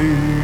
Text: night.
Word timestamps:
night. 0.00 0.39